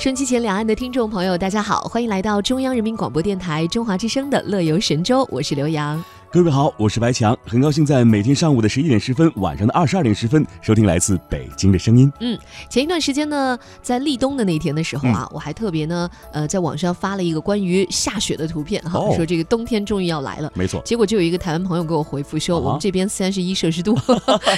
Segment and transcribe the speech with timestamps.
[0.00, 6.02] 顺期前两岸的听众朋友，大家好，欢迎来到中央人民广播电台中华之声的《乐游神州》，我是刘洋。
[6.32, 12.12] 各位好，我是白强，很高兴在每天上午的十一点十分，晚上的二十二点十分收听来自北京的声音。
[12.20, 20.52] 嗯，前一段时间呢，在立冬的那天的时候啊，我还特别呢，呃，在网上发了一个关于下雪的图片哈，说这个冬天终于要来了。
[20.54, 23.98] 没错，结果就有一个台湾朋友给我回复说，我们这边三十一摄氏度。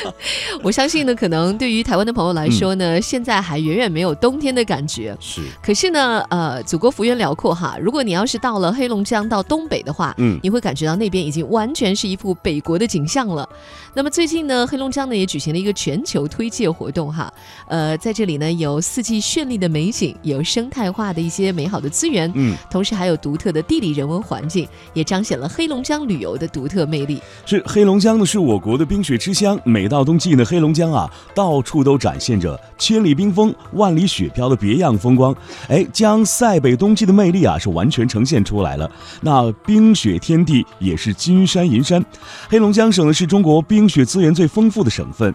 [0.63, 5.17] 我相信呢，可能对于台湾的朋友来说呢，现在还远远没有冬天的感觉。
[5.19, 12.33] 是，可是呢，呃，祖国幅员辽阔哈，如果你要是到了黑龙江到东北的话，嗯，你会感觉到那边已经完全是一副。
[12.43, 13.49] 北国的景象了。
[13.95, 17.33] 那么最近呢，黑龙江呢也举行了一个全球推介活动哈。
[17.69, 27.21] 呃，在这里呢有四季绚丽的美景，有生态化的一些美好的资源，嗯，同时还有独特的地理人文环境，也彰显了黑龙江旅游的独特魅力。
[27.47, 35.33] 是黑龙江呢是我国的冰雪之乡，每到冬季呢，黑龙江啊到处都展现着千里冰封、万里雪飘的别样风光。
[35.69, 38.91] 哎，将塞北冬季的魅力啊是完全呈现出来了。
[39.21, 42.03] 那冰雪天地也是金山银山。
[42.49, 45.35] 黑龙江省呢是中国冰雪资源最丰富的省份，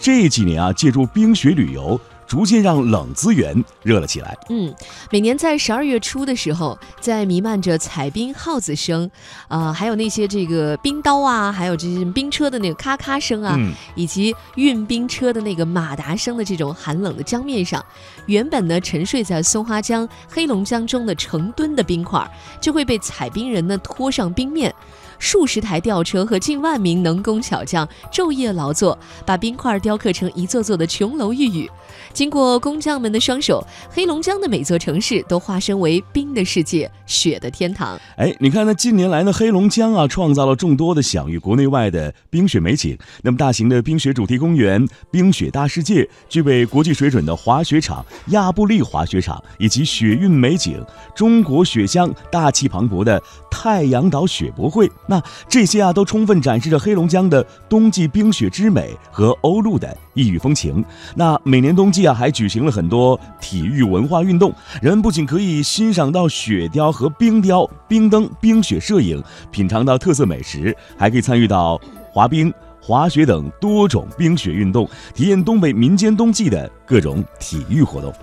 [0.00, 4.36] 这几年啊，借助冰雪旅游，逐渐让冷资源热了起来。
[4.48, 4.74] 嗯，
[5.10, 9.08] 每年在十二月初的时候，在弥漫着彩冰号子声，
[9.46, 13.56] 啊，还有那些这个冰刀啊，还有这些冰车的那个咔咔声啊，
[13.94, 17.84] 以及运冰车的那个马达声的这种寒冷的江面上，
[18.26, 22.28] 原本呢沉睡在松花江、黑龙江中的成吨的冰块，
[22.60, 24.74] 就会被采冰人呢拖上冰面。
[25.22, 31.70] 数十台吊车和近万名能工巧匠昼夜劳作，把冰块雕刻成一座座的琼楼玉宇。
[32.12, 37.98] 经过工匠们的双手，黑龙江的每座城市都化身为冰的世界、雪的天堂。
[38.16, 42.96] 哎，你看，那近年来呢，黑龙江啊，创造了众多的享誉国内外的冰雪美景。
[43.22, 53.20] 那么大型的冰雪主题公园、冰雪大世界，具备国际水准的滑雪场亚布力滑雪场，以及雪韵美景、中国雪乡大气磅礴的
[53.50, 54.90] 太阳岛雪博会。
[55.06, 60.84] 那这些啊，都充分展示着黑龙江的冬季冰雪之美和欧陆的异域风情。
[61.16, 69.20] 那每年冬冬季啊，还举行了很多体育文化运动，人们不仅可以欣赏到雪雕和冰雕、冰灯、冰雪摄影，
[69.50, 71.76] 品尝到特色美食，还可以参与到
[72.12, 78.14] 滑冰、滑雪等多种冰雪运动，体验东北民间冬季的各种体育活动。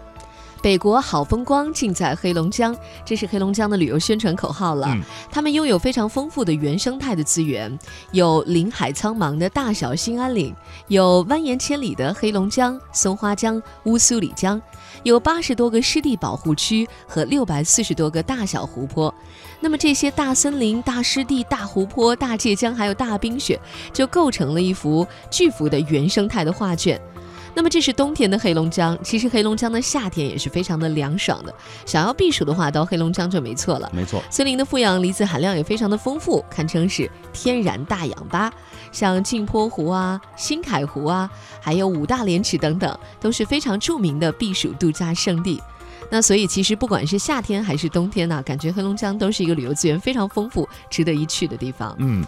[0.62, 2.76] 北国好风光尽在黑龙江，
[3.06, 4.94] 这是黑龙江的旅游宣传口号了。
[5.32, 7.78] 他们拥有非常丰富的原生态的资源，
[8.12, 10.54] 有林海苍茫的大小兴安岭，
[10.88, 14.62] 有蜿蜒千里的黑龙江、松花江、乌苏里江，
[15.04, 19.14] 有八十多个湿地保护区和六百四十多个大小湖泊。
[19.62, 23.60] 那么这些大森林、大湿地、大湖泊、大界江，还有大冰雪，
[23.94, 27.00] 就构成了一幅巨幅的原生态的画卷。
[27.54, 31.54] 那么这是冬天的黑龙江，其实黑龙江的夏天也是非常的凉爽的。
[31.86, 33.90] 想要避暑的话，到黑龙江就没错了。
[33.94, 38.52] 没错，森林的富氧离子含量也非常的丰富，堪称是天然大氧吧。
[38.92, 41.30] 像镜泊湖啊、新凯湖啊，
[41.60, 45.62] 还有五大连池等等，都是非常著名的避暑度假胜地。
[46.10, 51.96] 那所以其实不管是夏天还是冬天呢，感觉黑龙江都是一个旅游资源非常丰富、值得一去的地方。
[52.00, 52.26] 嗯。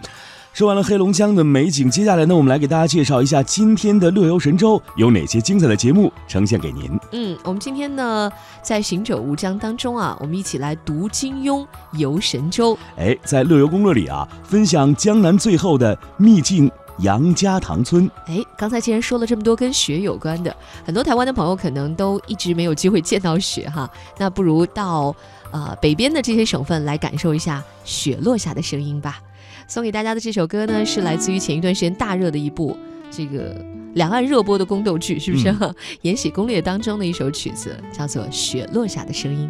[0.53, 6.91] 说完了黑龙江的美景，接下来呢，我们来给大家介绍一下今天的乐游神州有哪些精彩的节目呈现给您。
[7.13, 8.29] 嗯，我们今天呢，
[8.61, 12.78] 在行者无疆当中啊，我们一起来读金庸游神州。
[12.97, 16.69] 哎，在乐游攻略里啊，分享江南最后的秘境
[17.00, 18.11] 杨家塘村。
[18.25, 20.53] 哎，刚才既然说了这么多跟雪有关的，
[20.85, 25.16] 很多台湾的朋友可能都一直没有机会见到雪哈，那不如到
[25.51, 29.22] 呃北边的这些省份来感受一下雪落下的声音吧。
[29.67, 32.75] 送给大家的这首歌呢，是来自于前一段时间大热的一部
[33.09, 33.63] 这个
[33.94, 35.47] 两岸热播的宫斗剧，是不是
[36.01, 39.50] 《延禧攻略》当中的一首曲子，叫做《雪落下的声音》。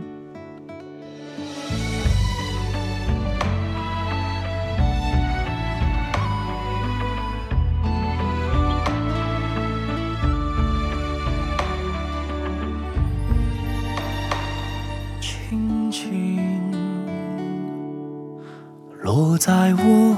[19.52, 20.16] 在我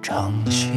[0.00, 0.72] 掌心，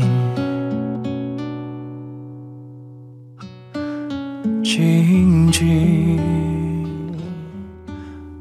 [4.61, 6.19] 静静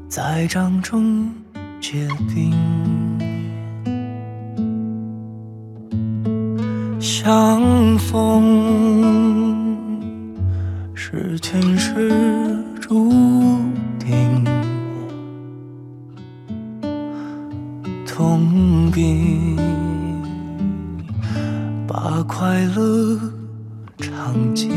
[0.09, 1.31] 在掌中
[1.79, 2.51] 结冰，
[6.99, 8.43] 相逢
[10.93, 12.11] 是前世
[12.81, 13.09] 注
[13.97, 14.43] 定。
[18.05, 19.52] 痛并
[22.25, 23.19] 快乐
[23.97, 24.71] 尝尽，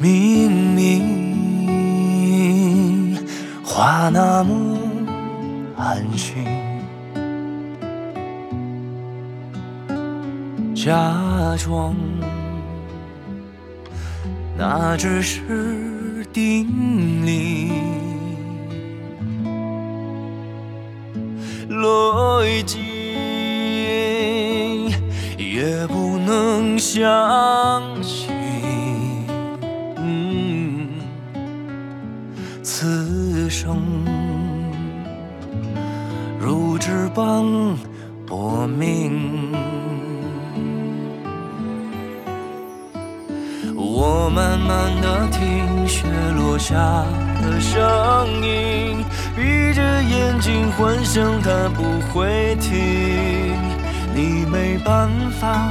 [0.00, 1.00] 明明
[3.64, 4.78] 话那么
[5.76, 6.44] 安心，
[10.74, 11.94] 假装
[14.56, 16.66] 那只是叮
[17.24, 17.70] 咛，
[26.80, 28.30] 相信。
[32.62, 33.76] 此生
[36.38, 37.44] 如纸般
[38.26, 39.52] 薄命，
[43.76, 46.74] 我慢慢的听雪落下
[47.42, 49.04] 的声音，
[49.36, 53.54] 闭着眼睛幻想它不会停，
[54.14, 55.70] 你没办法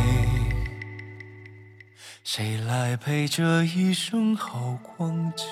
[2.33, 5.45] 谁来陪这一生好光景？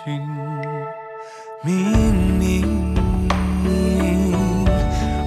[1.62, 2.96] 明明。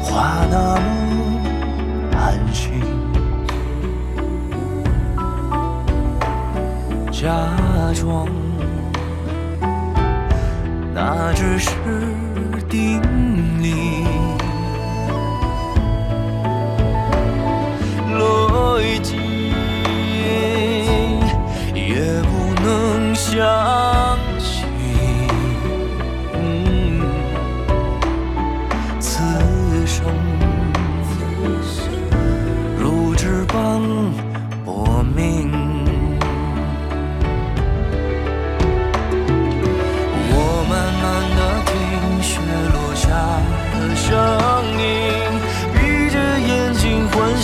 [0.00, 2.80] 话那么寒心，
[7.12, 7.28] 假
[8.00, 8.26] 装
[10.94, 11.70] 那只是
[12.70, 13.02] 叮
[13.60, 14.01] 咛，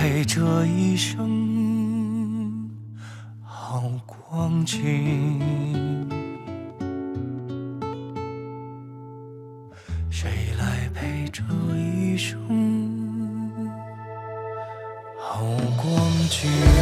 [0.00, 2.70] 陪这一生
[3.44, 5.38] 好光景？
[10.08, 11.42] 谁来陪这
[11.76, 12.40] 一生
[15.18, 15.44] 好
[15.76, 15.94] 光
[16.30, 16.79] 景？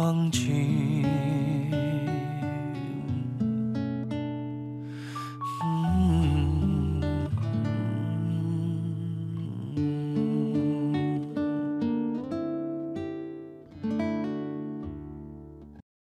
[0.00, 1.04] 忘记